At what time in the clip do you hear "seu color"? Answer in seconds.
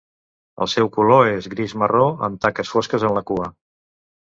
0.75-1.29